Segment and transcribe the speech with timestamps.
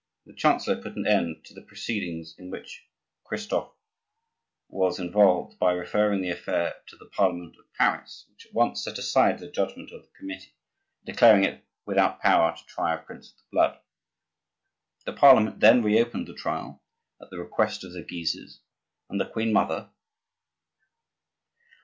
[0.25, 2.87] The chancellor put an end to the proceedings in which
[3.23, 3.75] Christophe
[4.67, 8.97] was involved by referring the affair to the Parliament of Paris, which at once set
[8.97, 10.55] aside the judgment of the committee,
[11.05, 13.79] declaring it without power to try a prince of the blood.
[15.05, 16.81] The Parliament then reopened the trial,
[17.21, 18.59] at the request of the Guises
[19.07, 19.91] and the queen mother.